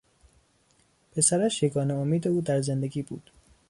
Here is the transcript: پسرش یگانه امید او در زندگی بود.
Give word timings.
پسرش 1.11 1.63
یگانه 1.63 1.93
امید 1.93 2.27
او 2.27 2.41
در 2.41 2.61
زندگی 2.61 3.01
بود. 3.01 3.31